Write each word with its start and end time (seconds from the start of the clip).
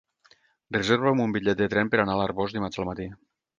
Reserva'm 0.77 1.21
un 1.27 1.35
bitllet 1.37 1.61
de 1.61 1.69
tren 1.75 1.93
per 1.93 2.01
anar 2.05 2.17
a 2.17 2.21
l'Arboç 2.23 2.59
dimarts 2.59 2.83
al 2.85 2.91
matí. 2.93 3.11